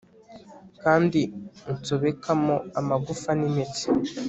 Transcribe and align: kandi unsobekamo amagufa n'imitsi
kandi 0.83 1.19
unsobekamo 1.71 2.55
amagufa 2.79 3.29
n'imitsi 3.39 3.85